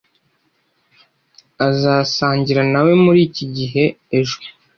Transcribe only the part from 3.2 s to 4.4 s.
iki gihe ejo.